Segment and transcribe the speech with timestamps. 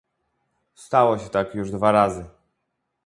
[0.75, 2.25] Stało się tak już dwa razy